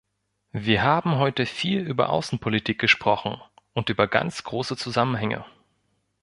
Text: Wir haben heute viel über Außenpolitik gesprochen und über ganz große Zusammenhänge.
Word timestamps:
Wir 0.55 0.81
haben 0.81 1.17
heute 1.19 1.45
viel 1.45 1.81
über 1.87 2.09
Außenpolitik 2.09 2.79
gesprochen 2.79 3.39
und 3.73 3.89
über 3.91 4.07
ganz 4.07 4.43
große 4.43 4.75
Zusammenhänge. 4.75 5.45